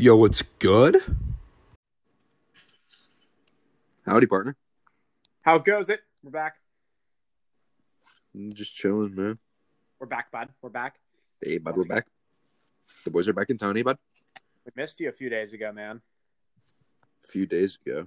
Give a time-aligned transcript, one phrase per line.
[0.00, 0.96] Yo, what's good?
[4.06, 4.56] Howdy, partner.
[5.42, 6.00] How goes it?
[6.22, 6.54] We're back.
[8.34, 9.38] I'm just chilling, man.
[9.98, 10.48] We're back, bud.
[10.62, 10.98] We're back.
[11.42, 12.06] Hey, bud, we're back.
[13.04, 13.98] The boys are back in town, hey, bud.
[14.64, 16.00] We missed you a few days ago, man.
[17.22, 18.06] A few days ago.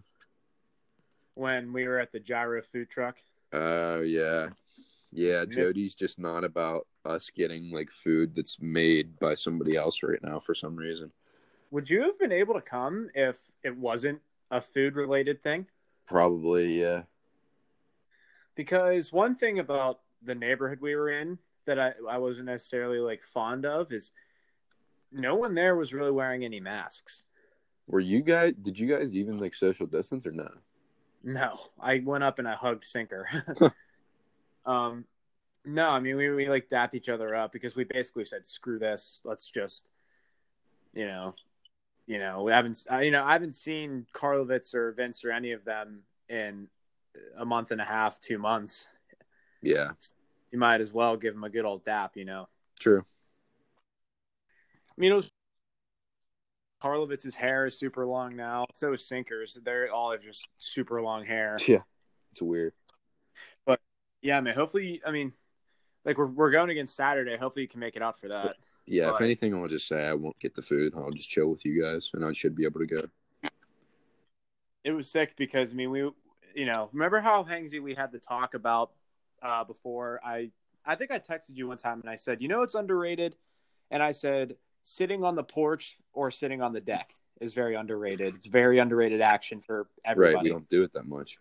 [1.36, 3.20] When we were at the gyro food truck.
[3.52, 4.48] Oh, yeah.
[5.12, 10.24] Yeah, Jody's just not about us getting like food that's made by somebody else right
[10.24, 11.12] now for some reason.
[11.74, 14.22] Would you have been able to come if it wasn't
[14.52, 15.66] a food related thing?
[16.06, 17.02] Probably, yeah.
[18.54, 23.24] Because one thing about the neighborhood we were in that I, I wasn't necessarily like
[23.24, 24.12] fond of is
[25.12, 27.24] no one there was really wearing any masks.
[27.88, 30.54] Were you guys, did you guys even like social distance or not?
[31.24, 33.28] No, I went up and I hugged Sinker.
[34.68, 35.06] um,
[35.66, 38.78] no, I mean we we like dapped each other up because we basically said, "Screw
[38.78, 39.86] this, let's just,"
[40.94, 41.34] you know,
[42.06, 45.52] you know, we haven't, uh, you know, I haven't seen Karlovitz or Vince or any
[45.52, 46.68] of them in
[47.38, 48.88] a month and a half, two months.
[49.62, 49.92] Yeah,
[50.52, 52.50] You might as well give them a good old dap, you know.
[52.80, 53.06] true.
[54.90, 55.32] I mean, it was
[56.84, 58.66] Karlovitz's hair is super long now.
[58.74, 59.58] So is Sinker's.
[59.64, 61.58] They're all have just super long hair.
[61.68, 61.80] Yeah,
[62.32, 62.74] it's weird.
[63.66, 63.80] But
[64.22, 64.54] yeah, I man.
[64.54, 65.32] Hopefully, I mean,
[66.04, 67.38] like we're we're going against Saturday.
[67.38, 68.58] Hopefully, you can make it out for that.
[68.86, 70.94] Yeah, if anything, I'll just say I won't get the food.
[70.96, 73.02] I'll just chill with you guys and I should be able to go.
[74.84, 76.00] It was sick because I mean, we,
[76.54, 78.92] you know, remember how Hanczy we had the talk about
[79.42, 80.20] uh, before?
[80.24, 80.52] I
[80.86, 83.38] I think I texted you one time and I said, you know, it's underrated,
[83.90, 88.36] and I said sitting on the porch or sitting on the deck is very underrated.
[88.36, 90.36] It's very underrated action for everybody.
[90.36, 91.38] Right, we don't do it that much.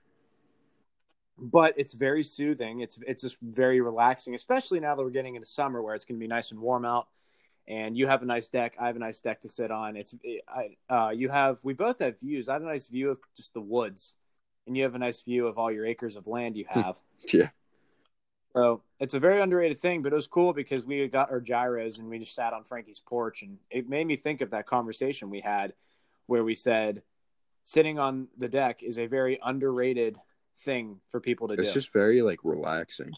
[1.39, 2.81] but it's very soothing.
[2.81, 6.20] It's it's just very relaxing, especially now that we're getting into summer where it's going
[6.20, 7.09] to be nice and warm out.
[7.68, 8.77] And you have a nice deck.
[8.80, 9.96] I have a nice deck to sit on.
[9.96, 10.14] It's
[10.48, 12.48] I uh, you have we both have views.
[12.48, 14.16] I have a nice view of just the woods,
[14.66, 16.98] and you have a nice view of all your acres of land you have.
[17.33, 17.50] Yeah,
[18.55, 21.98] so it's a very underrated thing, but it was cool because we got our gyros
[21.98, 25.30] and we just sat on Frankie's porch, and it made me think of that conversation
[25.30, 25.72] we had
[26.27, 27.02] where we said
[27.64, 30.18] sitting on the deck is a very underrated
[30.61, 31.68] thing for people to it's do.
[31.68, 33.12] It's just very like relaxing,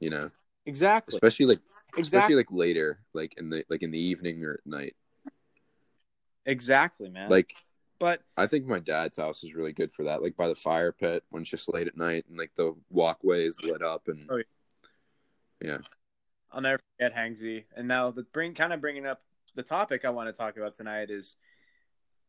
[0.00, 0.30] you know.
[0.66, 1.16] Exactly.
[1.16, 1.60] especially like
[1.98, 4.96] especially like later like in the like in the evening or at night
[6.44, 7.30] Exactly, man.
[7.30, 7.54] like
[7.98, 10.90] but i think my dad's house is really good for that like by the fire
[10.92, 14.24] pit when it's just late at night and like the walkway is lit up and
[14.30, 14.42] Oh,
[15.60, 15.78] yeah
[16.52, 17.64] I'll never forget Hanczy.
[17.76, 19.22] And now the bring kind of bringing up
[19.54, 21.36] the topic I want to talk about tonight is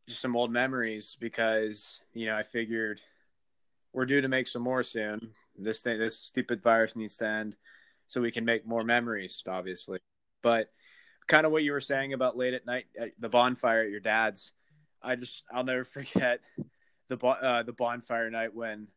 [0.08, 3.02] just some old memories because you know I figured
[3.92, 5.32] we're due to make some more soon.
[5.58, 7.56] This thing, this stupid virus needs to end,
[8.13, 10.00] so we can make more memories, obviously.
[10.44, 10.68] But
[11.28, 14.00] kind of what you were saying about late at night at the bonfire at your
[14.00, 14.51] dad's,
[15.01, 16.41] I just I'll never forget
[17.09, 18.88] the uh, the bonfire night when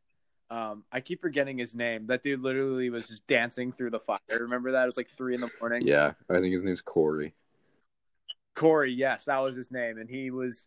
[0.51, 2.09] um, I keep forgetting his name.
[2.09, 4.19] That dude literally was just dancing through the fire.
[4.29, 4.83] Remember that?
[4.85, 5.87] It was like three in the morning.
[5.87, 7.35] yeah i think his name's corey
[8.57, 10.67] Corey, yes, that was his name, and he was.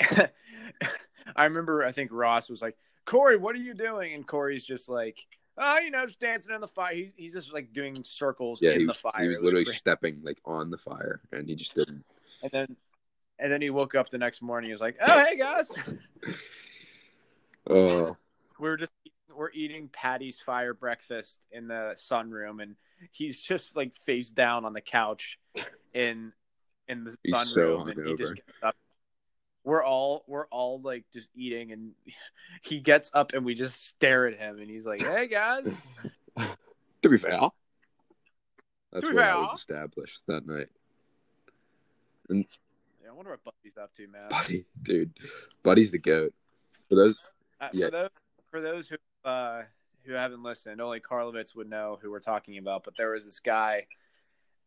[0.00, 1.84] I remember.
[1.84, 2.76] I think Ross was like,
[3.06, 5.24] "Corey, what are you doing?" And Corey's just like,
[5.58, 8.72] "Oh, you know, just dancing in the fire." He's he's just like doing circles yeah
[8.72, 9.22] in he the was, fire.
[9.22, 9.76] he was It literally great.
[9.76, 12.04] stepping like on the fire and he just didn't
[12.42, 12.76] and then
[13.38, 14.68] and then he woke up the next morning.
[14.68, 15.68] He was like, "Oh, hey guys,
[17.68, 18.16] oh
[18.58, 18.92] we were just
[19.34, 22.76] we're eating Patty's fire breakfast in the sunroom, and
[23.10, 25.38] he's just like face down on the couch
[25.94, 26.32] in
[26.88, 28.76] in the He's sunroom, so and he just gets up.
[29.64, 31.92] We're all we're all like just eating, and
[32.62, 35.68] he gets up, and we just stare at him, and he's like, "Hey guys,
[37.02, 37.40] to be fair
[38.92, 39.40] that's To be where i fair.
[39.40, 40.68] was established that night
[42.28, 42.42] Yeah,
[43.08, 45.12] I wonder what Buddy's up to, man." buddy dude
[45.62, 46.32] buddy's the goat
[46.88, 47.14] for those
[47.60, 47.86] Uh, Yeah.
[47.86, 48.10] For those
[48.50, 49.62] for those who uh,
[50.04, 52.82] who haven't listened, only Karlovitz would know who we're talking about.
[52.84, 53.86] But there was this guy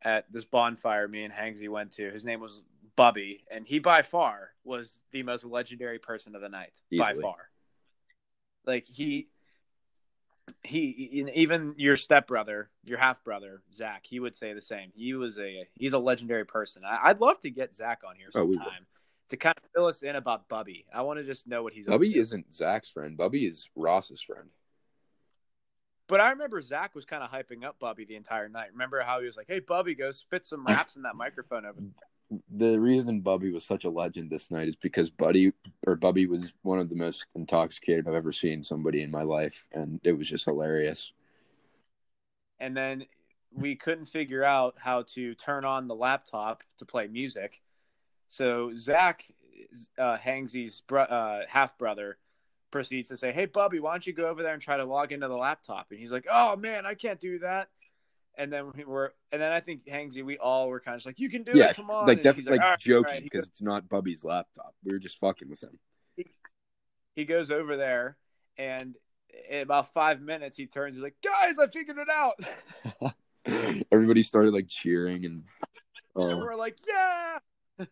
[0.01, 2.09] at this bonfire me and Hanczy went to.
[2.09, 2.63] His name was
[2.95, 6.73] Bubby, and he by far was the most legendary person of the night.
[6.97, 7.49] By far,
[8.65, 9.27] like he.
[10.63, 10.79] He
[11.33, 14.91] even your stepbrother, your half brother Zach, he would say the same.
[14.95, 16.83] He was a he's a legendary person.
[16.85, 18.85] I, I'd love to get Zach on here Oh, sometime will.
[19.29, 20.85] to kind of fill us in about Bubby.
[20.93, 24.49] I want to just know what he's bubby isn't zach's friend bubby is ross's friend
[26.07, 28.69] But I remember Zach was kind of hyping up Bubby the entire night.
[28.71, 31.79] Remember how he was like, "Hey, Bubby, go spit some raps in that microphone over."
[32.49, 35.51] the reason Bubby was such a legend this night is because Buddy
[35.85, 39.65] or Bubby was one of the most intoxicated I've ever seen somebody in my life,
[39.73, 41.11] and it was just hilarious.
[42.59, 43.05] And then
[43.53, 47.61] we couldn't figure out how to turn on the laptop to play music.
[48.29, 49.25] So Zach,
[49.97, 52.17] uh, Hanczy's bro- uh, half brother,
[52.71, 55.11] proceeds to say, "Hey, Bubby, why don't you go over there and try to log
[55.11, 57.69] into the laptop?" And he's like, "Oh man, I can't do that."
[58.37, 61.19] And then we were, and then I think Hanczy, we all were kind of like,
[61.19, 63.13] "You can do yeah, it, come on!" like And definitely like, "All right, joking all
[63.13, 64.75] right." He because it's not Bubby's laptop.
[64.83, 65.79] We were just fucking with him.
[67.15, 68.17] he goes over there
[68.57, 68.95] and
[69.49, 73.13] in about five minutes he turns he's like guys i figured it out
[73.91, 75.43] Everybody started like cheering and
[76.15, 77.37] and oh, we're like yeah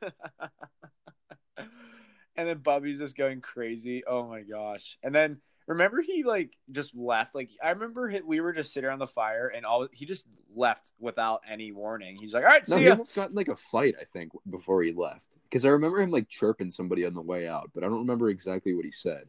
[2.35, 6.95] and then bubby's just going crazy oh my gosh and then remember he like just
[6.95, 10.05] left like i remember he, we were just sitting around the fire and all he
[10.05, 10.25] just
[10.55, 13.35] left without any warning he's like all right no, see he ya almost got in
[13.35, 13.95] like a fight.
[13.99, 17.47] I think before he left because I remember him like chirping somebody on the way
[17.47, 19.25] out, but I don't remember exactly what he said.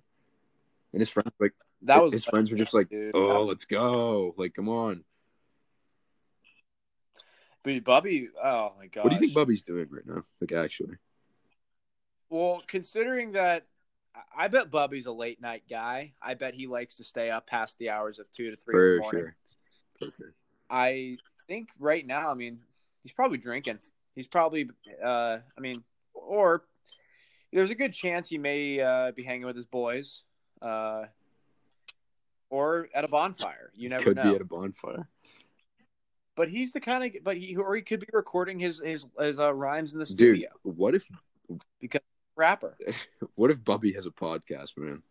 [0.92, 1.52] And his friends like
[1.82, 3.14] that was his friends were just like, dude.
[3.14, 4.34] "Oh, let's go!
[4.38, 5.04] Like, come on."
[7.62, 10.24] but bubby oh my god What do you think Bubby's doing right now?
[10.40, 10.96] Like, actually,
[12.28, 13.66] Well, considering that,
[14.36, 16.12] I- bet Bubby's a late night guy.
[16.22, 18.78] I bet he likes to stay up past the hours of two to three in
[18.80, 19.20] for the morning.
[19.20, 19.36] sure.
[20.10, 20.34] For sure.
[20.70, 22.60] I think right now, I mean,
[23.02, 23.78] he's probably drinking.
[24.14, 24.70] He's probably,
[25.02, 25.82] uh, I mean,
[26.14, 26.64] or
[27.52, 30.22] there's a good chance he may uh, be hanging with his boys,
[30.62, 31.04] uh,
[32.50, 33.70] or at a bonfire.
[33.74, 34.22] You never Could know.
[34.30, 35.08] be at a bonfire.
[36.36, 39.38] but he's the kind of, but he or he could be recording his his his
[39.38, 40.48] uh, rhymes in the Dude, studio.
[40.62, 41.06] what if
[42.36, 42.76] Rapper.
[43.34, 45.02] what if Bubby has a podcast, man?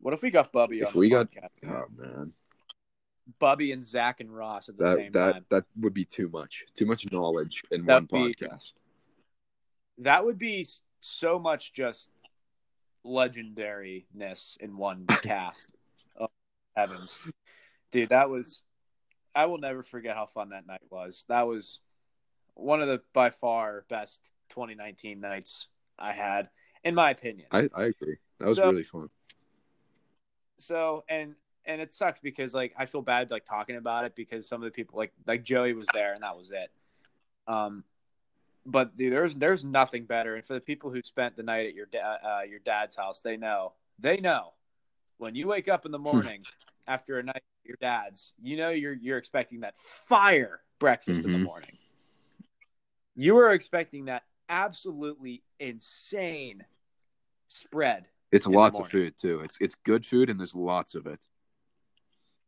[0.00, 1.48] What if we got Bubby If we got- podcast?
[1.66, 2.32] Oh man,
[3.38, 5.44] Bubby and Zach and Ross at the that same that time.
[5.50, 6.64] that would be too much.
[6.76, 8.72] Too much knowledge in That'd one be- podcast.
[9.98, 10.66] That would be
[11.00, 12.10] so much just
[13.06, 15.68] legendariness in one cast.
[16.18, 16.28] Oh,
[16.76, 17.18] heavens.
[17.92, 18.62] Dude, that was
[19.34, 21.24] I will never forget how fun that night was.
[21.28, 21.80] That was
[22.54, 24.20] one of the by far best
[24.54, 25.66] 2019 nights
[25.98, 26.48] I had
[26.84, 27.48] in my opinion.
[27.50, 28.16] I I agree.
[28.38, 29.10] That was So- really fun.
[30.58, 31.34] so and
[31.66, 34.66] and it sucks because like I feel bad like talking about it because some of
[34.66, 36.70] the people like like Joey was there and that was it.
[37.46, 37.84] Um,
[38.66, 40.34] but dude, there's there's nothing better.
[40.36, 43.20] And for the people who spent the night at your da- uh, your dad's house,
[43.20, 44.52] they know they know
[45.18, 46.44] when you wake up in the morning
[46.86, 51.32] after a night at your dad's, you know you're you're expecting that fire breakfast in
[51.32, 51.44] the Mhm.
[51.44, 51.78] morning.
[53.16, 56.64] You were expecting that absolutely insane
[57.48, 59.40] spread It's lots of food too.
[59.40, 61.20] It's it's good food and there's lots of it.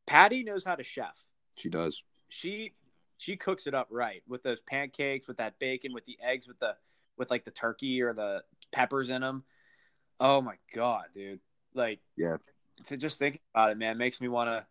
[0.06, 1.16] Patty knows how to chef.
[1.56, 2.02] She does.
[2.28, 2.74] She
[3.18, 6.58] she cooks it up right with those pancakes, with that bacon, with the eggs, with
[6.58, 6.74] the
[7.16, 8.42] with like the turkey or the
[8.72, 9.44] peppers in them.
[10.20, 11.40] Oh my god, dude!
[11.74, 12.36] Like, Yeah.
[12.86, 14.66] to just think about it, man, makes me want to.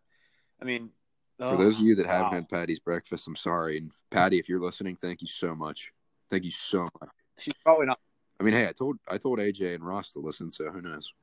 [0.61, 0.89] I mean,
[1.37, 3.77] For oh, those of you that haven't oh, had Patty's breakfast, I'm sorry.
[3.77, 5.91] And Patty, if you're listening, thank you so much.
[6.29, 7.09] Thank you so much.
[7.37, 7.99] she's probably not.
[8.39, 11.13] I mean, hey, I told I told AJ and Ross to listen, so who knows?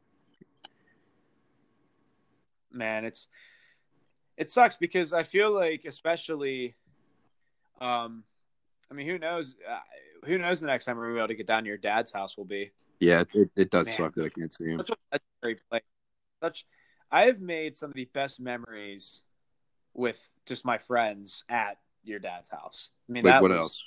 [2.75, 3.29] man it's
[4.39, 6.75] it sucks because i feel like especially
[7.83, 8.25] um
[8.91, 9.79] i mean who knows uh,
[10.25, 12.11] who knows the next time we're gonna be able to get down to your dad's
[12.11, 13.97] house will be Yeah, it, it does Man.
[13.99, 14.79] suck that I can't see him.
[14.79, 15.83] such a legendary place
[16.43, 16.65] such
[17.11, 19.21] i have made some of the best memories
[19.93, 23.83] with just my friends at your dad's house i mean Like that what was- else?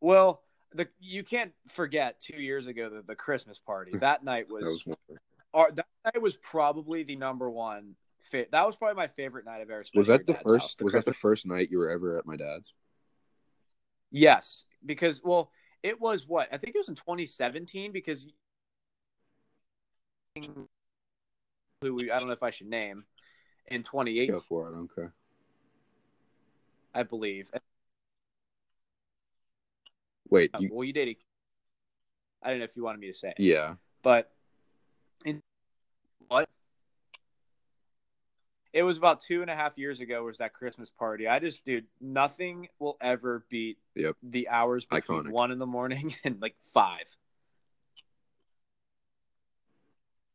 [0.00, 0.42] Well
[0.74, 4.96] the you can't forget two years ago the, the christmas party that night was, That
[5.08, 5.18] was
[5.54, 7.94] our, that night was probably the number one
[8.30, 10.62] fit that was probably my favorite night i've ever spent Was that the dad's house,
[10.62, 10.82] first?
[10.82, 12.72] Was that the first night you were ever at my dad's?
[14.10, 15.50] Yes, because well,
[15.82, 18.26] it was what I think it was in 2017 because
[20.36, 23.04] who we I don't know if I should name
[23.66, 24.72] in 2018 Go for it.
[24.72, 25.12] I don't care.
[26.94, 27.50] I believe.
[30.30, 31.16] Wait, Uh, you, well, you did.
[32.42, 33.74] I don't know if you wanted me to say, it, yeah.
[34.02, 34.30] but
[35.24, 35.42] in
[36.28, 36.48] what
[38.72, 41.26] it was about two and a half years ago was that Christmas party.
[41.26, 44.16] I just, dude, nothing will ever beat Yep.
[44.22, 45.30] the hours between Iconic.
[45.30, 47.06] one in the morning and like five.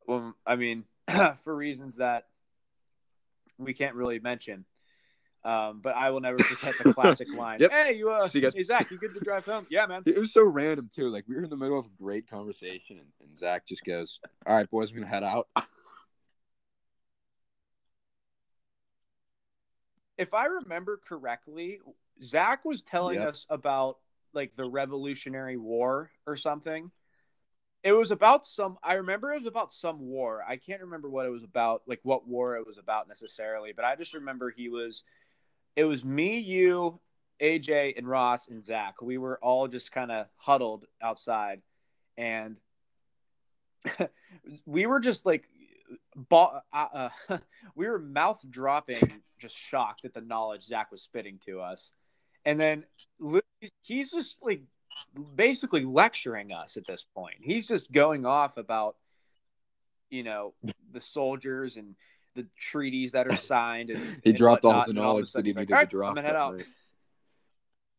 [0.05, 0.83] Well, I mean,
[1.43, 2.27] for reasons that
[3.57, 4.65] we can't really mention.
[5.45, 7.59] Um, but I will never forget the classic line.
[7.59, 7.71] Yep.
[7.71, 8.53] Hey, you, uh, you guys.
[8.53, 9.65] hey Zach, you good to drive home?
[9.69, 10.03] Yeah, man.
[10.05, 11.09] It was so random too.
[11.09, 14.19] Like we were in the middle of a great conversation, and, and Zach just goes,
[14.45, 15.47] "All right, boys, I'm gonna head out."
[20.15, 21.79] If I remember correctly,
[22.23, 23.29] Zach was telling Yep.
[23.29, 23.97] us about
[24.33, 26.91] like the Revolutionary War or something.
[27.83, 28.77] It was about some.
[28.83, 30.43] I remember it was about some war.
[30.47, 33.73] I can't remember what it was about, like what war it was about necessarily.
[33.75, 35.03] But I just remember he was.
[35.75, 36.99] It was me, you,
[37.41, 39.01] AJ and Ross and Zach.
[39.01, 41.61] We were all just kind of huddled outside,
[42.17, 42.57] and
[44.65, 45.45] we were just like,
[46.31, 47.09] uh, uh,
[47.75, 51.91] we were mouth dropping, just shocked at the knowledge Zach was spitting to us.
[52.45, 52.83] And then
[53.81, 54.61] he's just like
[55.35, 57.37] basically lecturing us at this point.
[57.41, 58.95] He's just going off about,
[60.09, 60.53] you know,
[60.91, 61.95] the soldiers and
[62.35, 63.89] the treaties that are signed.
[63.89, 65.73] And he and dropped whatnot, all the knowledge of a sudden that he like, needed
[65.73, 66.09] "All right, to drop.
[66.09, 66.63] I'm gonna head that out.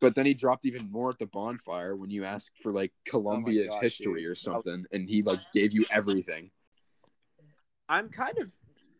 [0.00, 3.68] But then he dropped even more at the bonfire when you asked for like Columbia's
[3.68, 4.30] gosh, history dude.
[4.30, 6.50] or something, and he like gave you everything.
[7.88, 8.50] I'm kind of,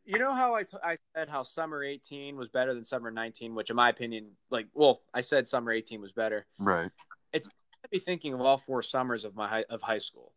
[0.04, 3.54] you know how I, t- I said how summer 18 was better than summer 19,
[3.54, 6.46] which in my opinion, like, well, I said summer 18 was better.
[6.58, 6.90] Right.
[7.32, 7.48] It's
[7.90, 10.32] be thinking of all four summers of my high, of high school.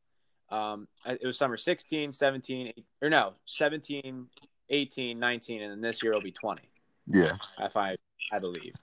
[0.49, 4.27] Um, it was summer 16, 17, or no, 17,
[4.69, 6.61] 18, 19, and then this year will be 20.
[7.07, 7.33] Yeah.
[7.59, 7.95] if I
[8.31, 8.75] I believe.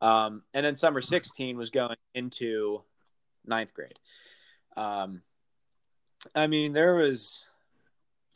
[0.00, 2.82] Um, and then summer 16 was going into
[3.44, 3.98] ninth grade.
[4.76, 5.22] Um,
[6.34, 7.44] I mean, there was,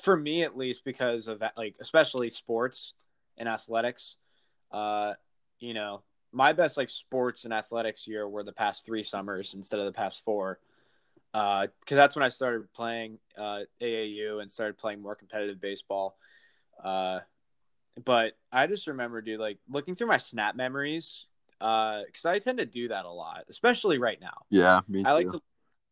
[0.03, 2.93] for me at least, because of that, like, especially sports
[3.39, 4.17] and athletics,
[4.73, 5.15] uh,
[5.59, 6.03] you know,
[6.33, 9.93] my best like sports and athletics year were the past three summers instead of the
[9.93, 10.59] past four.
[11.33, 16.17] Because that's when I started playing uh, AAU and started playing more competitive baseball.
[16.83, 17.21] Uh,
[18.05, 21.27] but I just remember, dude, like looking through my snap memories,
[21.61, 24.43] uh, because I tend to do that a lot, especially right now.
[24.51, 24.81] Yeah.
[24.89, 25.09] Me too.
[25.09, 25.43] I like to look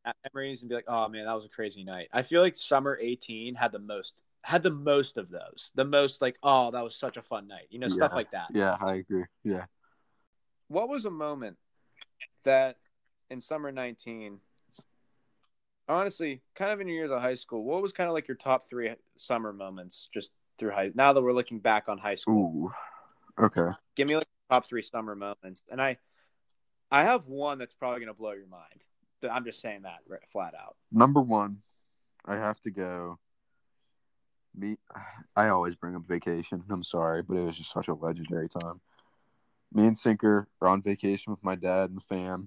[0.05, 2.09] at memories and be like, oh man, that was a crazy night.
[2.13, 5.71] I feel like summer 18 had the most had the most of those.
[5.77, 7.69] The most like, oh, that was such a fun night.
[7.71, 8.49] You know, stuff like that.
[8.53, 9.25] Yeah, I agree.
[9.45, 9.67] Yeah.
[10.67, 11.59] What was a moment
[12.45, 12.79] that
[13.31, 14.41] in summer 19
[15.89, 18.37] honestly, kind of in your years of high school, what was kind of like your
[18.37, 20.31] top 3 summer moments just
[20.63, 22.71] through high now that we're looking back on high school?
[23.39, 23.45] Ooh.
[23.45, 23.73] Okay.
[23.97, 25.97] give me like top three summer moments and i
[26.91, 28.83] i have one that's probably going to blow your mind
[29.31, 31.63] i'm just saying that right, flat out Number one,
[32.27, 33.19] I have to go.
[34.55, 34.77] Me,
[35.35, 36.63] I always bring up vacation.
[36.69, 38.81] I'm sorry, but it was just such a legendary time.
[39.73, 42.47] Me and Sinker are on vacation with my dad and the fam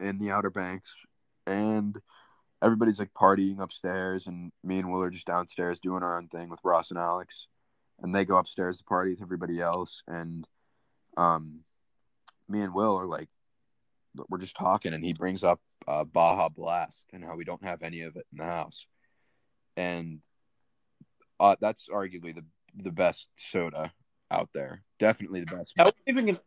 [0.00, 0.88] in the Outer Banks,
[1.46, 2.00] and
[2.62, 6.48] everybody's like partying upstairs, and me and Will are just downstairs doing our own thing
[6.48, 7.46] with Ross and Alex,
[8.00, 10.46] and they go upstairs to party with everybody else, and
[11.16, 11.60] um,
[12.48, 13.28] me and Will are like,
[14.28, 17.82] we're just talking, and he brings up uh, Baja Blast and how we don't have
[17.82, 18.86] any of it in the house,
[19.76, 20.20] and
[21.40, 22.44] uh, that's arguably the
[22.76, 23.92] the best soda
[24.30, 24.82] out there.
[24.98, 25.74] Definitely the best.
[25.78, 26.38] Wouldn't even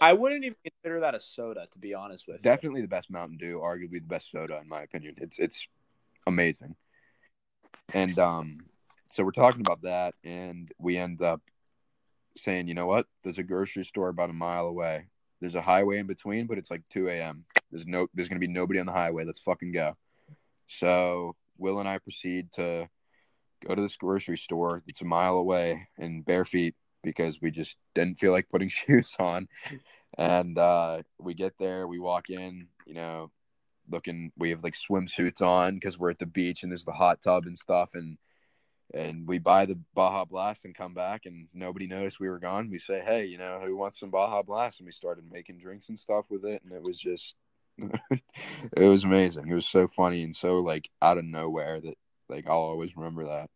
[0.00, 2.42] I wouldn't even consider that a soda to be honest with you.
[2.42, 3.60] Definitely the best Mountain Dew.
[3.60, 5.14] Arguably the best soda in my opinion.
[5.18, 5.66] It's it's
[6.26, 6.76] amazing.
[7.94, 8.58] And um,
[9.10, 11.40] so we're talking about that, and we end up
[12.36, 13.06] saying, you know what?
[13.22, 15.06] There's a grocery store about a mile away.
[15.40, 17.44] There's a highway in between, but it's like 2 a.m.
[17.70, 19.24] There's no, there's gonna be nobody on the highway.
[19.24, 19.96] Let's fucking go.
[20.66, 22.88] So Will and I proceed to
[23.66, 26.74] go to this grocery store that's a mile away in bare feet
[27.06, 29.48] because we just didn't feel like putting shoes on.
[30.18, 33.30] And uh, we get there, we walk in, you know,
[33.88, 37.22] looking, we have like swimsuits on because we're at the beach and there's the hot
[37.22, 37.90] tub and stuff.
[37.94, 38.18] And
[38.94, 42.70] and we buy the Baja Blast and come back and nobody noticed we were gone.
[42.70, 44.78] We say, hey, you know, who wants some Baja Blast?
[44.78, 46.62] And we started making drinks and stuff with it.
[46.62, 47.34] And it was just,
[47.78, 49.48] it was amazing.
[49.48, 51.98] It was so funny and so like out of nowhere that
[52.28, 53.50] like I'll always remember that.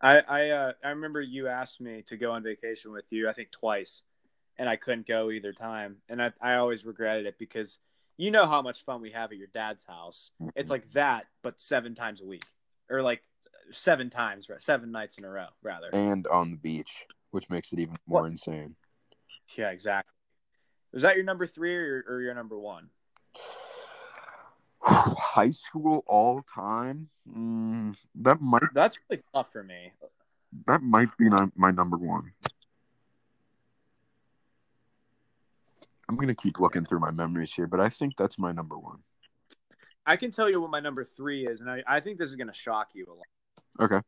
[0.00, 3.32] I I uh, I remember you asked me to go on vacation with you I
[3.32, 4.02] think twice
[4.58, 7.78] and I couldn't go either time and I I always regretted it because
[8.16, 10.30] you know how much fun we have at your dad's house.
[10.54, 12.44] It's like that but 7 times a week
[12.88, 13.22] or like
[13.72, 15.90] 7 times, seven nights in a row rather.
[15.92, 18.30] And on the beach, which makes it even more What?
[18.30, 18.76] insane.
[19.56, 20.12] Yeah, exactly.
[20.92, 22.88] Was that your number 3 or or your number 1?
[24.82, 27.08] High school all time?
[27.28, 29.92] Mm, that might That's really tough for me.
[30.66, 32.32] that might be my, my number one.
[36.08, 38.98] I'm gonna keep looking through my memories here, but I think that's my number one.
[40.06, 42.34] I can tell you what my number 3 is and I I think this is
[42.36, 43.90] going to shock you a lot.
[43.92, 44.00] Okay.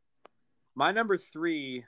[0.75, 1.85] My number three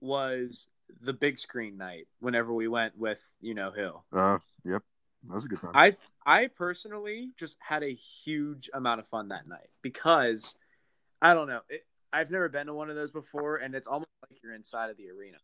[0.00, 0.66] was
[1.00, 2.08] the big screen night.
[2.20, 4.82] Whenever we went with you know who, Uh, yep,
[5.28, 5.70] that was a good time.
[5.74, 10.54] I I personally just had a huge amount of fun that night because
[11.20, 11.60] I don't know.
[11.68, 14.90] It, I've never been to one of those before, and it's almost like you're inside
[14.90, 15.38] of the arena.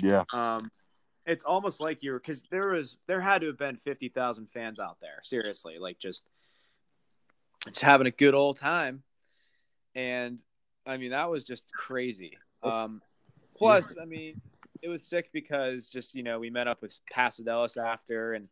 [0.00, 0.70] yeah, Um,
[1.26, 4.50] it's almost like you were because there was there had to have been fifty thousand
[4.50, 5.20] fans out there.
[5.22, 6.24] Seriously, like just
[7.66, 9.02] just having a good old time,
[9.94, 10.42] and
[10.86, 12.38] I mean that was just crazy.
[12.62, 13.02] Um,
[13.56, 14.40] plus, I mean,
[14.82, 18.48] it was sick because just you know we met up with Pasadelis after, and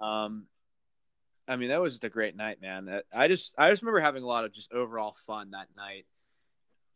[0.00, 0.46] um,
[1.48, 3.02] I mean that was just a great night, man.
[3.14, 6.06] I just I just remember having a lot of just overall fun that night.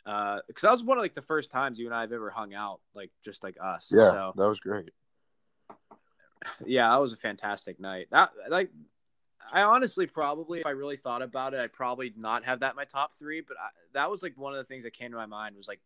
[0.05, 2.29] Because uh, that was one of like the first times you and I have ever
[2.29, 3.91] hung out, like just like us.
[3.95, 4.91] Yeah, so, that was great.
[6.67, 8.09] Yeah, that was a fantastic night.
[8.11, 8.71] That like
[9.53, 12.77] I honestly probably, if I really thought about it, I'd probably not have that in
[12.77, 13.41] my top three.
[13.41, 15.69] But I, that was like one of the things that came to my mind was
[15.69, 15.81] like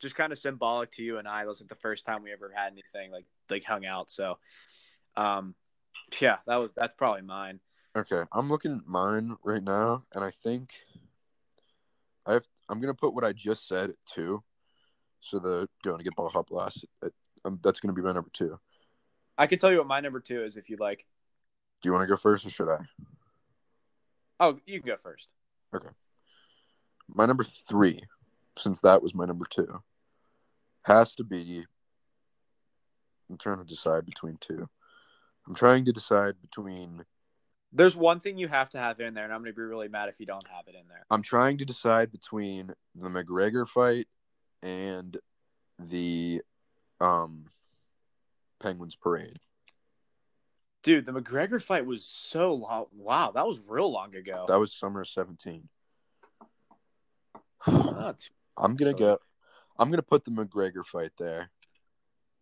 [0.00, 1.42] just kind of symbolic to you and I.
[1.42, 4.10] It was like the first time we ever had anything like like hung out.
[4.10, 4.38] So,
[5.16, 5.54] um,
[6.20, 7.60] yeah, that was that's probably mine.
[7.96, 10.70] Okay, I'm looking at mine right now, and I think
[12.26, 12.46] I have.
[12.68, 14.42] I'm gonna put what I just said at two,
[15.20, 16.84] so the going to get ball hop last.
[17.44, 18.58] Um, that's gonna be my number two.
[19.36, 21.06] I can tell you what my number two is if you'd like.
[21.80, 22.78] Do you want to go first, or should I?
[24.40, 25.28] Oh, you can go first.
[25.74, 25.88] Okay.
[27.08, 28.02] My number three,
[28.56, 29.82] since that was my number two,
[30.88, 31.64] has to be.
[33.30, 34.68] I'm trying to decide between two.
[35.46, 37.04] I'm trying to decide between.
[37.72, 39.88] There's one thing you have to have in there, and I'm going to be really
[39.88, 41.04] mad if you don't have it in there.
[41.10, 44.08] I'm trying to decide between the McGregor fight
[44.62, 45.16] and
[45.78, 46.42] the
[47.00, 47.44] um
[48.60, 49.38] Penguins parade.
[50.82, 52.86] Dude, the McGregor fight was so long.
[52.92, 54.46] Wow, that was real long ago.
[54.48, 55.68] That was summer 17.
[57.66, 59.18] Not I'm gonna go.
[59.78, 61.50] I'm gonna put the McGregor fight there.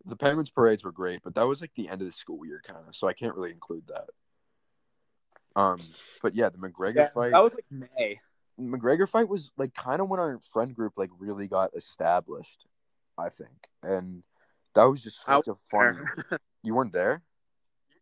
[0.05, 2.61] The Penguins parades were great, but that was like the end of the school year,
[2.65, 2.95] kind of.
[2.95, 4.09] So I can't really include that.
[5.59, 5.81] Um,
[6.21, 7.31] but yeah, the McGregor yeah, fight.
[7.31, 7.65] That was like
[7.97, 8.19] May.
[8.59, 12.65] McGregor fight was like kind of when our friend group like really got established,
[13.17, 14.23] I think, and
[14.75, 16.03] that was just such a fun.
[16.63, 17.23] you weren't there.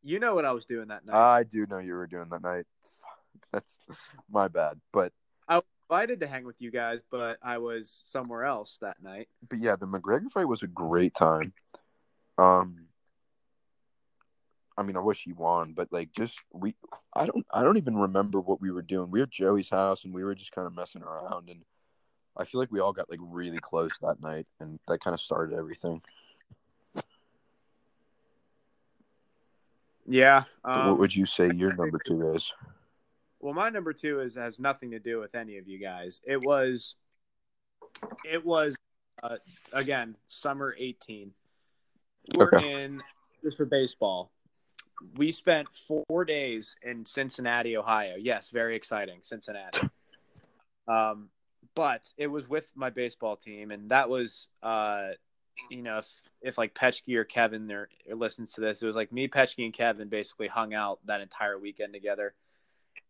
[0.04, 1.16] You know what I was doing that night.
[1.16, 2.66] I do know you were doing that night.
[3.52, 3.80] That's
[4.30, 5.12] my bad, but
[5.90, 9.28] invited to hang with you guys, but I was somewhere else that night.
[9.50, 11.54] But yeah, the McGregor fight was a great time.
[12.38, 12.88] Um,
[14.78, 16.76] I mean, I wish he won, but like, just we,
[17.14, 19.10] I don't, I don't even remember what we were doing.
[19.10, 21.62] We were at Joey's house, and we were just kind of messing around, and
[22.36, 25.22] I feel like we all got like really close that night, and that kind of
[25.22, 26.02] started everything.
[30.08, 30.44] Yeah.
[30.64, 32.52] Um, what would you say your number two is?
[33.46, 36.20] Well, my number two is has nothing to do with any of you guys.
[36.26, 36.96] It was,
[38.28, 38.76] it was,
[39.22, 39.36] uh,
[39.72, 41.32] again, summer eighteen.
[42.34, 42.84] We're okay.
[42.84, 43.00] in
[43.44, 44.32] just for baseball.
[45.16, 48.16] We spent four days in Cincinnati, Ohio.
[48.18, 49.90] Yes, very exciting, Cincinnati.
[50.88, 51.30] Um,
[51.76, 55.10] but it was with my baseball team, and that was uh,
[55.70, 56.08] you know, if,
[56.42, 59.66] if like Petchke or Kevin or, or listens to this, it was like me, Petchke,
[59.66, 62.34] and Kevin basically hung out that entire weekend together.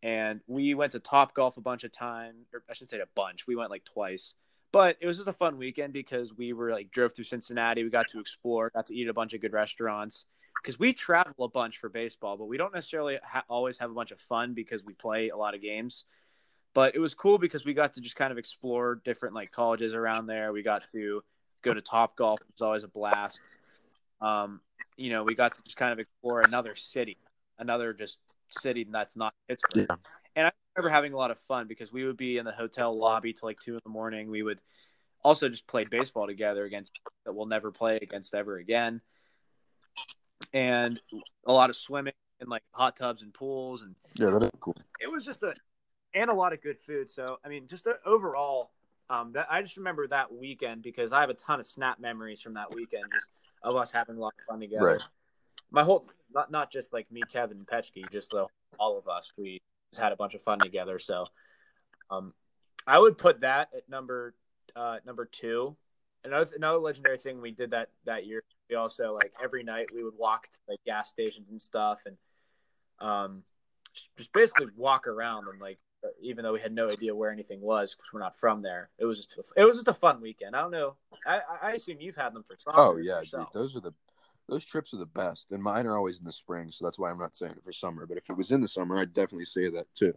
[0.05, 3.07] And we went to Top Golf a bunch of times, or I shouldn't say a
[3.15, 3.47] bunch.
[3.47, 4.35] We went like twice,
[4.71, 7.83] but it was just a fun weekend because we were like drove through Cincinnati.
[7.83, 10.27] We got to explore, got to eat at a bunch of good restaurants
[10.61, 13.95] because we travel a bunch for baseball, but we don't necessarily ha- always have a
[13.95, 16.03] bunch of fun because we play a lot of games.
[16.75, 19.95] But it was cool because we got to just kind of explore different like colleges
[19.95, 20.53] around there.
[20.53, 21.23] We got to
[21.63, 22.39] go to Top Golf.
[22.41, 23.41] It was always a blast.
[24.21, 24.61] Um,
[24.97, 27.17] you know, we got to just kind of explore another city,
[27.57, 29.87] another just city that's not Pittsburgh.
[29.89, 29.95] Yeah.
[30.35, 32.97] And I remember having a lot of fun because we would be in the hotel
[32.97, 34.29] lobby till like two in the morning.
[34.29, 34.59] We would
[35.23, 39.01] also just play baseball together against that we'll never play against ever again.
[40.53, 41.01] And
[41.45, 44.75] a lot of swimming in like hot tubs and pools and yeah, that is cool.
[44.99, 45.53] It was just a
[46.13, 47.09] and a lot of good food.
[47.09, 48.71] So I mean, just a, overall,
[49.09, 52.41] um, that I just remember that weekend because I have a ton of snap memories
[52.41, 53.29] from that weekend just
[53.63, 54.85] of us having a lot of fun together.
[54.85, 55.01] Right.
[55.71, 58.47] My whole not not just like me, Kevin, and Petchke, just the,
[58.79, 59.33] all of us.
[59.37, 60.99] We just had a bunch of fun together.
[60.99, 61.25] So,
[62.09, 62.33] um,
[62.85, 64.35] I would put that at number
[64.75, 65.75] uh, number two.
[66.23, 68.43] Another another legendary thing we did that that year.
[68.69, 72.17] We also like every night we would walk to like gas stations and stuff, and
[72.99, 73.43] um,
[74.17, 75.77] just basically walk around and like
[76.21, 78.89] even though we had no idea where anything was because we're not from there.
[78.99, 80.55] It was just it was just a fun weekend.
[80.55, 80.95] I don't know.
[81.25, 82.55] I, I assume you've had them for.
[82.73, 83.93] Oh yeah, dude, those are the
[84.47, 87.09] those trips are the best, and mine are always in the spring, so that's why
[87.09, 88.05] I'm not saying it for summer.
[88.05, 90.13] But if it was in the summer, I'd definitely say that too.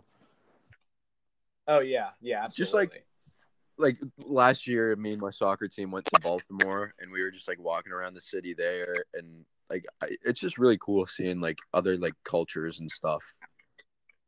[1.67, 2.65] Oh yeah, yeah, absolutely.
[2.65, 3.07] Just like
[3.79, 7.49] like last year, me and my soccer team went to Baltimore, and we were just
[7.49, 11.59] like walking around the city there, and like I, it's just really cool seeing like
[11.73, 13.23] other like cultures and stuff.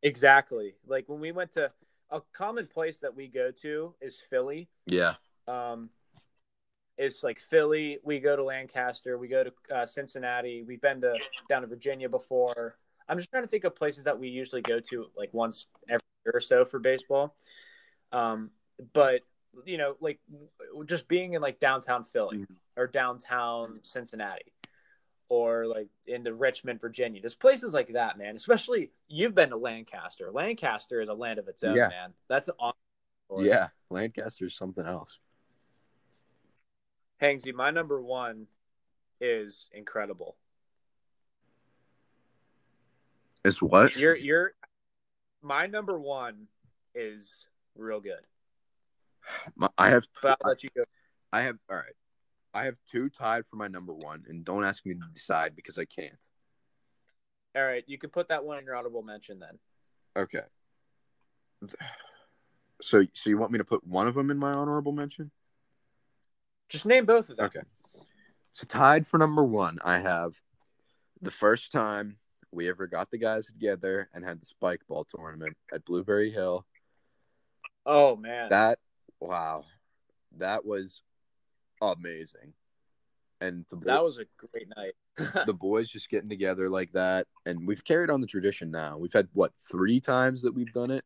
[0.03, 0.75] Exactly.
[0.87, 1.71] Like when we went to
[2.09, 4.67] a common place that we go to is Philly.
[4.87, 5.15] Yeah.
[5.47, 5.89] Um,
[7.01, 7.97] it's like Philly.
[8.03, 9.17] We go to Lancaster.
[9.17, 10.61] We go to uh, Cincinnati.
[10.61, 11.15] We've been to
[11.49, 12.77] down to Virginia before.
[13.09, 16.01] I'm just trying to think of places that we usually go to like once every
[16.25, 17.35] year or so for baseball.
[18.11, 18.51] Um,
[18.93, 19.21] but
[19.65, 20.19] you know, like
[20.85, 22.55] just being in like downtown Philly Mhm.
[22.77, 24.53] or downtown Cincinnati
[25.27, 27.19] or like into Richmond, Virginia.
[27.21, 28.35] There's places like that, man.
[28.35, 30.31] Especially you've been to Lancaster.
[30.31, 31.87] Lancaster is a land of its own, Yeah.
[31.87, 32.13] man.
[32.29, 32.77] That's an awesome.
[33.25, 33.47] story.
[33.47, 35.19] Yeah, Lancaster's something else.
[37.21, 38.47] Hanczy, my number one
[39.19, 40.35] is incredible.
[43.45, 43.95] It's what?
[43.95, 44.53] You're you're
[45.41, 46.47] my number one
[46.95, 48.21] is real good.
[49.55, 50.83] My- I have But I'll let you go.
[51.31, 51.95] I have all right.
[52.53, 55.77] I have two tied for my number one, and don't ask me to decide because
[55.77, 56.27] I can't.
[57.55, 59.59] All right, you can put that one in your audible mention then.
[60.15, 60.41] Okay.
[62.83, 65.29] So, so you want me to put one of them in my honorable mention?
[66.71, 67.47] Just name both of them.
[67.47, 67.61] Okay.
[68.51, 70.39] So tied for number one, I have
[71.21, 72.17] the first time
[72.51, 76.65] we ever got the guys together and had the spike ball tournament at Blueberry Hill.
[77.85, 78.49] Oh man.
[78.49, 78.79] That
[79.19, 79.65] wow,
[80.37, 81.01] that was
[81.81, 82.53] amazing.
[83.41, 84.93] And the, that was a great night.
[85.45, 88.97] the boys just getting together like that, and we've carried on the tradition now.
[88.97, 91.03] We've had what three times that we've done it.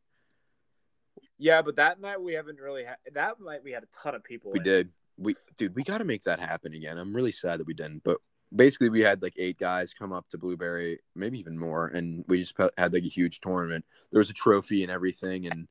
[1.38, 4.22] yeah, but that night we haven't really had that night we had a ton of
[4.22, 4.52] people.
[4.52, 4.64] We in.
[4.64, 4.90] did.
[5.18, 6.98] We dude, we got to make that happen again.
[6.98, 8.18] I'm really sad that we didn't, but
[8.54, 12.40] basically we had like eight guys come up to Blueberry, maybe even more, and we
[12.40, 13.84] just had like a huge tournament.
[14.12, 15.68] There was a trophy and everything, and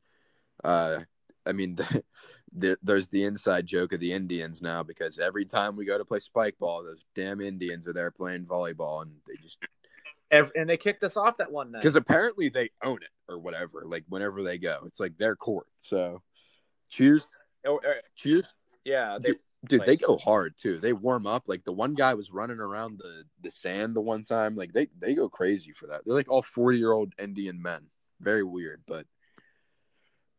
[0.63, 0.99] uh,
[1.45, 2.03] I mean, the,
[2.57, 6.05] the, there's the inside joke of the Indians now because every time we go to
[6.05, 9.59] play spike ball, those damn Indians are there playing volleyball, and they just
[10.31, 11.81] and they kicked us off that one night.
[11.81, 13.83] because apparently they own it or whatever.
[13.85, 15.67] Like whenever they go, it's like their court.
[15.79, 16.23] So,
[16.89, 17.25] cheers,
[17.65, 18.53] Oh, uh, cheers.
[18.85, 19.33] Yeah, they
[19.65, 20.77] Dude, they go hard too.
[20.77, 21.47] They warm up.
[21.47, 24.55] Like the one guy was running around the the sand the one time.
[24.55, 26.01] Like they they go crazy for that.
[26.05, 27.87] They're like all forty year old Indian men.
[28.21, 29.05] Very weird, but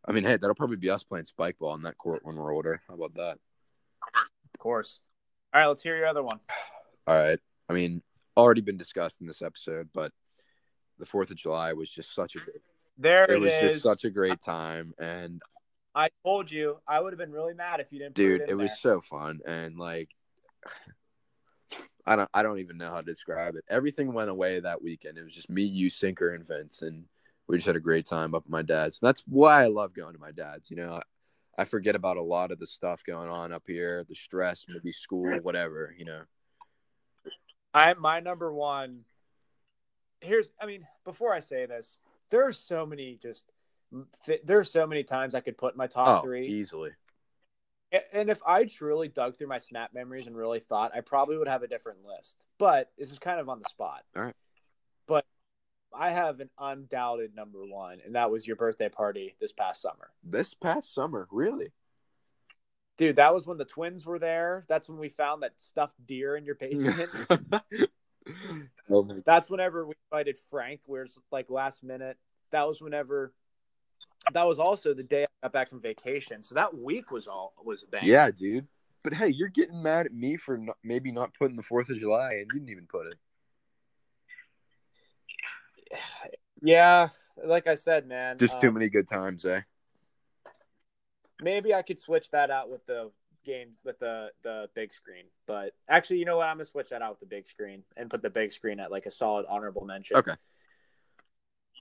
[0.07, 2.55] I mean, hey, that'll probably be us playing spike ball in that court when we're
[2.55, 2.81] older.
[2.89, 3.39] How about that?
[4.15, 5.01] of course.
[5.53, 6.39] All right, let's hear your other one.
[7.07, 7.39] All right.
[7.69, 8.03] I mean,
[8.37, 10.13] already been discussed in this episode, but
[10.99, 12.63] the Fourth of July was just such a great,
[12.97, 13.73] There it it was is.
[13.73, 15.43] just such a great time, and
[15.97, 18.15] I told you I would have been really mad if you didn't.
[18.15, 20.11] dude, put it it, was so fun, and like.
[22.09, 23.65] I don't I don't even know how to describe it.
[23.69, 25.19] Everything went away that weekend.
[25.19, 27.07] It was just me, you, Sinker, and Vince, and
[27.49, 29.01] we just had a great time up at my dad's.
[29.03, 30.71] And That's why I love going to my dad's.
[30.71, 34.05] You know, I, I forget about a lot of the stuff going on up here,
[34.09, 35.95] the stress, maybe school, whatever.
[35.97, 36.23] You know.
[37.75, 39.01] I my number one.
[40.21, 41.99] Here's, I mean, before I say this,
[42.31, 43.47] there are so many just.
[44.45, 46.47] There are so many times I could put my top oh, three.
[46.47, 46.91] easily.
[48.13, 51.49] And if I truly dug through my snap memories and really thought, I probably would
[51.49, 52.37] have a different list.
[52.59, 54.03] But this is kind of on the spot.
[54.17, 54.35] All right.
[55.07, 55.25] But
[55.95, 60.11] I have an undoubted number one, and that was your birthday party this past summer.
[60.25, 61.73] This past summer, really?
[62.99, 64.65] Dude, that was when the twins were there.
[64.69, 67.11] That's when we found that stuffed deer in your basement.
[68.91, 72.17] oh That's whenever we invited Frank, where's like last minute.
[72.53, 73.33] That was whenever
[74.33, 76.43] that was also the day I got back from vacation.
[76.43, 78.01] So that week was all was a bang.
[78.05, 78.67] Yeah, dude.
[79.03, 81.99] But hey, you're getting mad at me for not, maybe not putting the Fourth of
[81.99, 83.19] July, and you didn't even put it.
[86.63, 87.11] Yeah,
[87.45, 88.39] like I said, man.
[88.39, 89.61] Just too um, many good times, eh?
[91.41, 93.11] Maybe I could switch that out with the
[93.45, 95.25] game with the the big screen.
[95.47, 96.49] But actually, you know what?
[96.49, 98.91] I'm gonna switch that out with the big screen and put the big screen at
[98.91, 100.17] like a solid honorable mention.
[100.17, 100.35] Okay.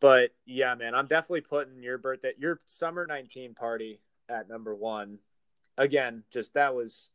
[0.05, 5.17] But yeah, man, I'm definitely putting your birthday, your summer 19 party at number one.
[5.79, 7.09] Again, just that was.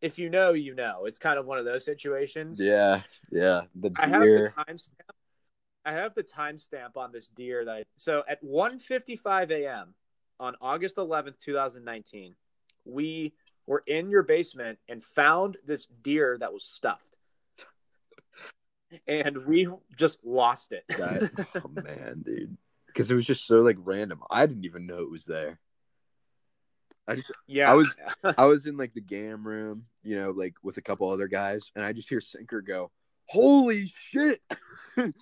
[0.00, 1.04] If you know, you know.
[1.04, 2.58] It's kind of one of those situations.
[2.60, 3.62] Yeah, yeah.
[3.76, 4.54] The I have the deer.
[4.58, 5.14] timestamp.
[5.84, 9.94] I have the timestamp on this deer that I, so at 1:55 a.m.
[10.40, 12.34] on August 11th, 2019,
[12.84, 13.34] we
[13.68, 17.16] were in your basement and found this deer that was stuffed,
[19.06, 20.84] and we just lost it.
[20.88, 21.30] That,
[21.64, 22.56] oh man, dude.
[22.86, 24.20] Because it was just so like random.
[24.30, 25.58] I didn't even know it was there.
[27.06, 27.94] I just yeah, I was-
[28.38, 31.70] I was in like the game room, you know, like with a couple other guys,
[31.76, 32.90] and I just hear Sinker go,
[33.26, 34.40] "Holy shit!"
[34.96, 35.14] and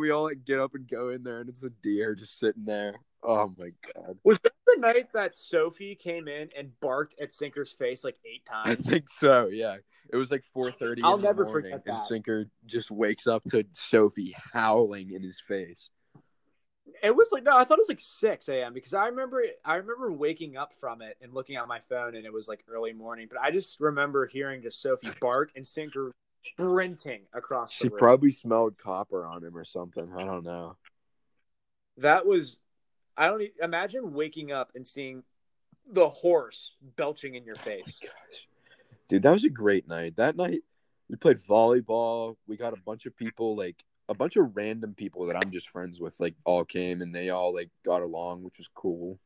[0.00, 2.64] we all like get up and go in there, and it's a deer just sitting
[2.64, 2.94] there.
[3.22, 4.18] Oh my god!
[4.24, 8.46] Was that the night that Sophie came in and barked at Sinker's face like eight
[8.46, 8.70] times?
[8.70, 9.48] I think so.
[9.48, 9.78] Yeah,
[10.12, 11.02] it was like four thirty.
[11.02, 12.06] I'll in never the morning, forget And that.
[12.06, 15.90] Sinker just wakes up to Sophie howling in his face.
[17.02, 18.72] It was like no, I thought it was like six a.m.
[18.72, 22.24] because I remember I remember waking up from it and looking at my phone and
[22.24, 23.28] it was like early morning.
[23.30, 26.12] But I just remember hearing just Sophie bark and Sinker
[26.44, 27.98] sprinting across She the room.
[27.98, 30.10] probably smelled copper on him or something.
[30.16, 30.76] I don't know.
[31.98, 32.58] that was
[33.16, 35.22] I don't e- imagine waking up and seeing
[35.90, 38.00] the horse belching in your Oh face.
[38.02, 38.48] my gosh.
[39.08, 40.16] Dude, that was a great night.
[40.16, 40.60] That night
[41.08, 42.36] we played volleyball.
[42.46, 45.70] We got a bunch of people, like a bunch of random people that I'm just
[45.70, 49.18] friends with, like all came and they all like got along, which was cool.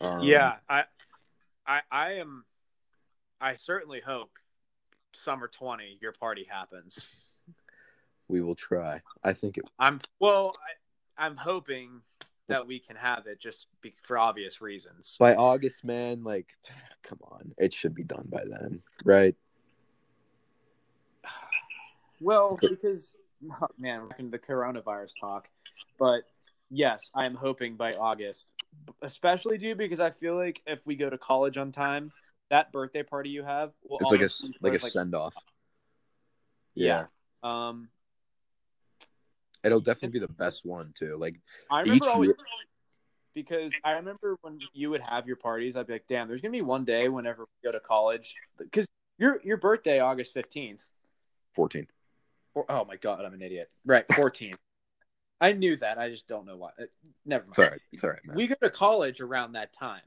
[0.00, 0.84] Um, yeah, I,
[1.66, 2.44] I, I am.
[3.40, 4.30] I certainly hope
[5.14, 7.24] summer twenty your party happens.
[8.28, 9.00] we will try.
[9.24, 9.64] I think it.
[9.78, 10.54] I'm well.
[11.18, 12.02] I, I'm hoping
[12.52, 15.16] that we can have it just be, for obvious reasons.
[15.18, 16.46] By August, man, like,
[17.02, 19.34] come on, it should be done by then, right?
[22.20, 23.16] Well, because
[23.60, 25.48] oh, man, we're in the coronavirus talk,
[25.98, 26.22] but
[26.70, 28.48] yes, I am hoping by August,
[29.02, 32.12] especially due because I feel like if we go to college on time,
[32.50, 35.34] that birthday party you have will It's like a like a for, send off.
[36.74, 37.06] Yeah.
[37.42, 37.68] Yeah.
[37.68, 37.88] um.
[39.64, 41.16] It'll definitely be the best one too.
[41.18, 42.36] Like I remember always year-
[43.34, 46.52] because I remember when you would have your parties, I'd be like, "Damn, there's gonna
[46.52, 48.86] be one day whenever we go to college because
[49.18, 50.84] your your birthday August fifteenth.
[51.56, 51.88] 14th.
[52.68, 53.70] Oh my god, I'm an idiot.
[53.84, 54.56] Right, 14th.
[55.40, 55.98] I knew that.
[55.98, 56.70] I just don't know why.
[56.80, 56.84] Uh,
[57.26, 57.50] Never mind.
[57.50, 57.80] It's all right.
[57.92, 58.36] It's all right, man.
[58.36, 60.00] We go to college around that time.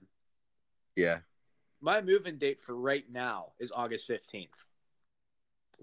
[0.96, 1.20] yeah.
[1.82, 4.48] My move-in date for right now is August 15th.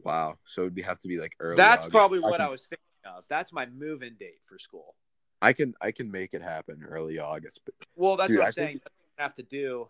[0.02, 0.38] Wow.
[0.46, 1.56] So it'd be have to be like early.
[1.56, 1.92] That's August.
[1.92, 3.24] probably I what can- I was thinking of.
[3.28, 4.94] That's my move-in date for school.
[5.40, 8.48] I can I can make it happen early August, but Well, that's Dude, what I'm
[8.48, 8.80] I think- saying.
[9.18, 9.88] I have to do.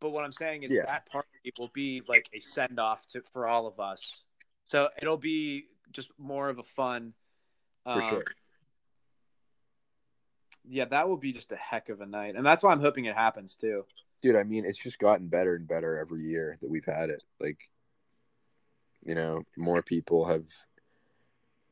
[0.00, 0.84] But what I'm saying is Yeah.
[0.86, 4.22] that party will be like a send-off to for all of us.
[4.64, 7.14] So it'll be just more of a fun.
[7.84, 8.24] for um, sure.
[10.68, 13.06] Yeah, that will be just a heck of a night, and that's why I'm hoping
[13.06, 13.84] it happens too.
[14.22, 17.22] Dude, I mean, it's just gotten better and better every year that we've had it.
[17.40, 17.58] Like,
[19.04, 20.44] you know, more people have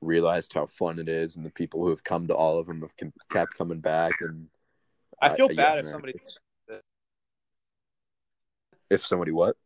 [0.01, 2.81] realized how fun it is, and the people who have come to all of them
[2.81, 2.95] have
[3.31, 4.13] kept coming back.
[4.21, 4.49] And
[5.21, 6.15] I feel yeah, bad if man, somebody.
[8.91, 9.57] if somebody what?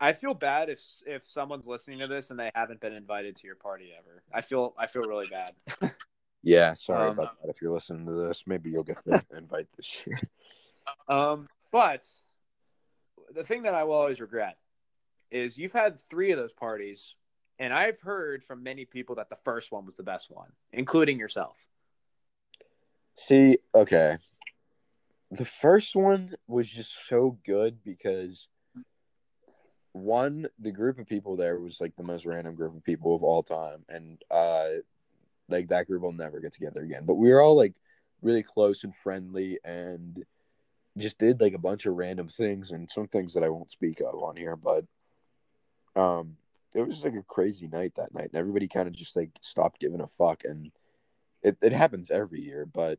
[0.00, 3.46] I feel bad if if someone's listening to this and they haven't been invited to
[3.46, 4.22] your party ever.
[4.32, 5.92] I feel I feel really bad.
[6.42, 7.50] Yeah, sorry Um, about that.
[7.50, 10.20] If you're listening to this, maybe you'll get the invite this year.
[11.06, 12.06] Um, but
[13.34, 14.56] the thing that I will always regret
[15.30, 17.14] is you've had three of those parties,
[17.58, 21.18] and I've heard from many people that the first one was the best one, including
[21.18, 21.56] yourself.
[23.16, 24.18] See, okay.
[25.30, 28.48] The first one was just so good because
[29.92, 33.22] one, the group of people there was like the most random group of people of
[33.22, 33.84] all time.
[33.88, 34.80] And uh
[35.48, 37.04] like that group will never get together again.
[37.06, 37.74] But we were all like
[38.22, 40.24] really close and friendly and
[40.96, 44.00] just did like a bunch of random things and some things that I won't speak
[44.00, 44.84] of on here, but
[45.96, 46.36] um
[46.74, 49.30] it was just like a crazy night that night and everybody kind of just like
[49.40, 50.70] stopped giving a fuck and
[51.42, 52.98] it, it happens every year, but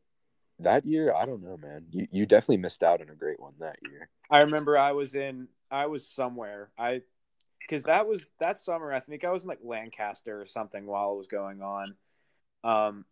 [0.58, 1.86] that year, I don't know, man.
[1.90, 4.08] You you definitely missed out on a great one that year.
[4.30, 7.02] I remember I was in I was somewhere I
[7.60, 11.12] because that was that summer I think I was in like Lancaster or something while
[11.12, 11.94] it was going on,
[12.64, 13.04] um,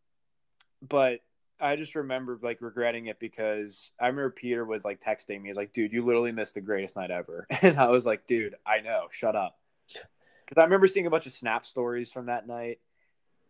[0.87, 1.21] but
[1.61, 5.49] I just remember like regretting it because I remember Peter was like texting me.
[5.49, 8.55] He's like, "Dude, you literally missed the greatest night ever," and I was like, "Dude,
[8.67, 9.09] I know.
[9.11, 9.59] Shut up."
[10.49, 12.81] Because I remember seeing a bunch of snap stories from that night.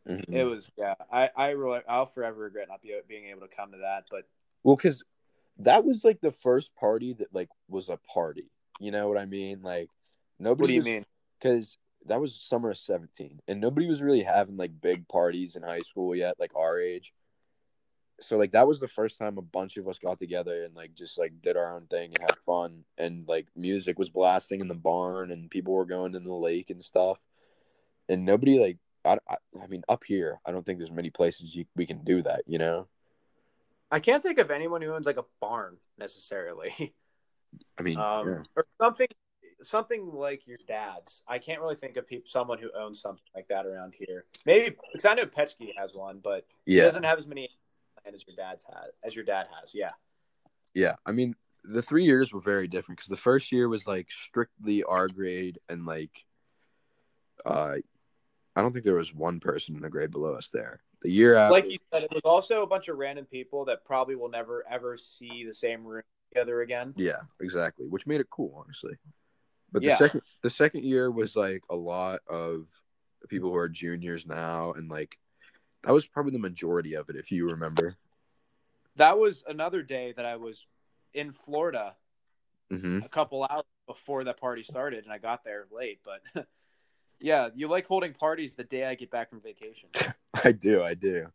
[0.07, 0.33] Mhm.
[0.33, 0.95] It was yeah.
[1.13, 4.05] I I really I'll forever regret not be, being able to come to that.
[4.11, 4.25] But
[4.65, 5.05] Well, because
[5.59, 8.51] that was like the first party that like was a party.
[8.81, 9.63] You know what I mean?
[9.63, 9.89] Like
[10.39, 10.63] nobody.
[10.63, 11.07] what do you was- mean?
[11.41, 15.63] because that was summer of 17 and nobody was really having like big parties in
[15.63, 17.13] high school yet like our age
[18.21, 20.95] so like that was the first time a bunch of us got together and like
[20.95, 24.69] just like did our own thing and had fun and like music was blasting in
[24.69, 27.21] the barn and people were going in the lake and stuff
[28.09, 31.55] and nobody like I, I, I mean up here i don't think there's many places
[31.55, 32.89] you, we can do that you know
[33.91, 36.95] I can't think of anyone who owns like a barn necessarily.
[37.79, 38.43] i mean um, yeah.
[38.55, 39.09] or something
[39.63, 41.23] something like your dad's.
[41.27, 44.25] I can't really think of peop someone who owns something like that around here.
[44.47, 47.49] Maybe because I know Petchke has one, but he doesn't have as many
[48.15, 49.75] as your dad's had as your dad has.
[49.75, 49.93] Yeah,
[50.75, 54.11] Yeah, I mean, the three years were very different because the first year was like
[54.11, 56.25] strictly our grade and like,
[57.45, 57.77] uh,
[58.57, 60.81] I don't think there was one person in the grade below us there.
[61.03, 63.85] The year after, like you said, it was also a bunch of random people that
[63.85, 66.95] probably will never ever see the same room together again.
[66.97, 68.95] yeah, exactly, which made it cool, honestly.
[69.71, 69.91] But Yeah.
[69.91, 72.67] the second, the second year was like a lot of
[73.29, 75.19] people who are juniors now, and like
[75.85, 77.97] that was probably the majority of it, if you remember.
[78.97, 80.67] That was another day that I was
[81.15, 81.95] in Florida
[82.71, 86.01] hmm a couple hours before that party started, and I got there late.
[86.05, 86.47] But
[87.21, 89.89] yeah, you like holding parties the day I get back from vacation.
[90.45, 91.27] I do, I do.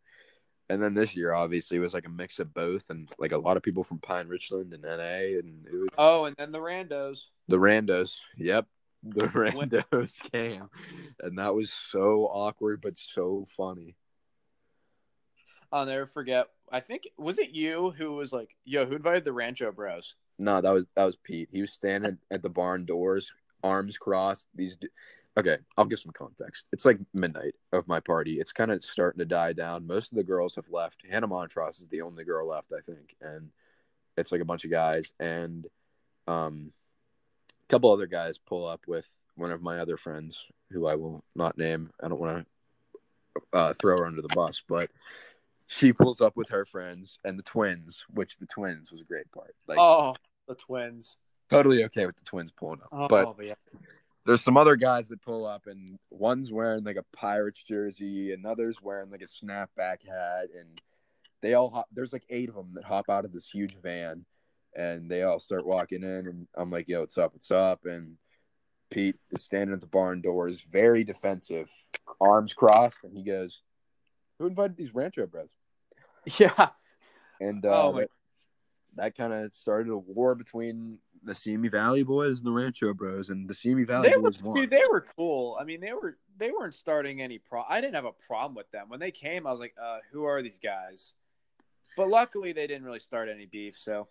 [0.70, 3.56] And then this year, obviously, was like a mix of both, and like a lot
[3.56, 7.26] of people from Pine Richland and NA, and it was, Oh, and then the randos.
[7.48, 8.20] the randos.
[8.38, 8.66] Yep,
[9.02, 10.70] the randos came,
[11.20, 13.96] and that was so awkward but so funny.
[15.74, 16.46] I'll never forget.
[16.70, 20.60] I think was it you who was like, "Yo, who invited the Rancho Bros?" No,
[20.60, 21.48] that was that was Pete.
[21.50, 23.32] He was standing at the barn doors,
[23.64, 24.46] arms crossed.
[24.54, 24.78] These,
[25.36, 26.66] okay, I'll give some context.
[26.72, 28.38] It's like midnight of my party.
[28.38, 29.84] It's kind of starting to die down.
[29.84, 31.02] Most of the girls have left.
[31.10, 33.50] Hannah Montross is the only girl left, I think, and
[34.16, 35.66] it's like a bunch of guys and
[36.28, 36.72] um,
[37.68, 41.24] a couple other guys pull up with one of my other friends who I will
[41.34, 41.90] not name.
[42.00, 44.88] I don't want to uh, throw her under the bus, but
[45.66, 49.30] she pulls up with her friends and the twins, which the twins was a great
[49.32, 49.54] part.
[49.66, 50.14] Like oh,
[50.46, 51.16] the twins.
[51.50, 52.88] totally okay with the twins pulling up.
[52.92, 53.54] Oh, but yeah.
[54.26, 58.82] there's some other guys that pull up and one's wearing like a Pirates jersey, another's
[58.82, 60.80] wearing like a snapback hat, and
[61.40, 64.24] they all hop, there's like eight of them that hop out of this huge van,
[64.74, 67.32] and they all start walking in, and I'm like, "Yo, what's up?
[67.32, 68.16] What's up?" And
[68.90, 71.70] Pete is standing at the barn doors, very defensive,
[72.20, 73.62] arms crossed, and he goes,
[74.38, 75.54] "Who invited these Rancho Bros?"
[76.38, 76.68] yeah.
[77.40, 78.08] And uh, Oh, that,
[78.96, 83.30] that kind of started a war between the Simi Valley boys and the Rancho Bros,
[83.30, 84.60] and the Simi Valley They were, boys won.
[84.60, 85.56] dude, they were cool.
[85.60, 87.62] I mean, they were they weren't starting any pro.
[87.68, 89.46] I didn't have a problem with them when they came.
[89.46, 91.14] I was like, uh, "Who are these guys?"
[91.96, 93.76] But luckily, they didn't really start any beef.
[93.76, 94.06] So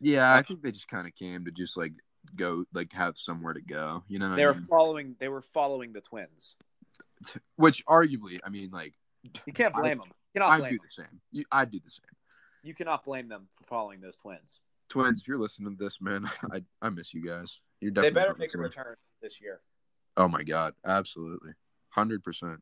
[0.00, 1.92] Yeah, I think they just kind of came to just like
[2.36, 4.02] go, like have somewhere to go.
[4.08, 4.66] You know, they I were mean?
[4.68, 5.16] following.
[5.18, 6.56] They were following the twins.
[7.56, 8.94] which arguably, I mean, like
[9.46, 10.08] You can't I- blame them.
[10.34, 10.86] You cannot I blame do them.
[10.86, 11.20] the same.
[11.32, 12.04] You, I do the same.
[12.62, 14.60] You cannot blame them for following those twins.
[14.88, 17.60] Twins, if you're listening to this, man, I I miss you guys.
[17.80, 19.60] You're They definitely better make a return this year.
[20.16, 21.52] Oh my god, absolutely,
[21.90, 22.60] hundred percent.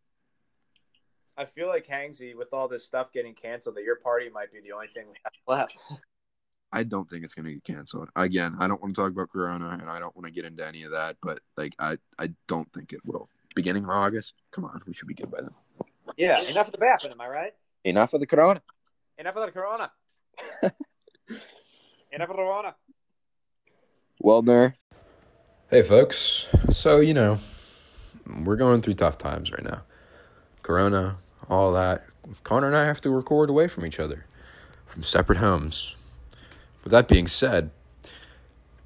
[1.38, 4.60] I feel like Hanczy, with all this stuff getting canceled, that your party might be
[4.60, 5.82] the only thing we have left.
[6.72, 8.08] I don't think it's gonna get canceled.
[8.16, 10.66] Again, I don't want to talk about Corona, and I don't want to get into
[10.66, 11.16] any of that.
[11.22, 13.28] But like, I I don't think it will.
[13.54, 15.54] Beginning of August, come on, we should be good by then.
[16.16, 17.52] Yeah, enough of the bapping, am I right?
[17.84, 18.62] Enough of the Corona.
[19.18, 19.90] Enough of the corona.
[22.12, 22.74] enough of the corona.
[24.20, 24.76] Well, there.
[25.70, 26.46] Hey, folks.
[26.70, 27.38] So, you know,
[28.44, 29.82] we're going through tough times right now.
[30.60, 31.16] Corona,
[31.48, 32.04] all that.
[32.44, 34.26] Connor and I have to record away from each other,
[34.84, 35.94] from separate homes.
[36.84, 37.70] With that being said,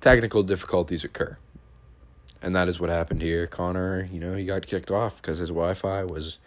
[0.00, 1.38] technical difficulties occur.
[2.40, 3.48] And that is what happened here.
[3.48, 6.38] Connor, you know, he got kicked off because his Wi Fi was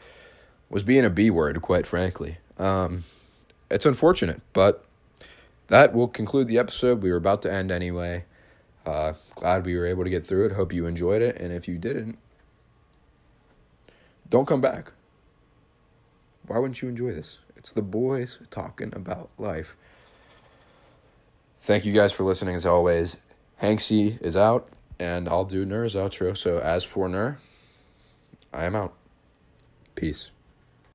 [0.73, 2.37] was being a B word, quite frankly.
[2.57, 3.03] Um,
[3.69, 4.83] it's unfortunate, but
[5.67, 7.03] that will conclude the episode.
[7.03, 8.25] We were about to end anyway.
[8.83, 10.53] Uh, glad we were able to get through it.
[10.53, 11.37] Hope you enjoyed it.
[11.37, 12.17] And if you didn't,
[14.27, 14.93] don't come back.
[16.47, 17.37] Why wouldn't you enjoy this?
[17.55, 19.77] It's the boys talking about life.
[21.61, 23.17] Thank you guys for listening as always.
[23.61, 24.67] Hanczy is out,
[24.99, 26.35] and I'll do Nurr's outro.
[26.35, 27.37] So as for Nurr,
[28.51, 28.93] I am out.
[29.95, 30.32] Peace.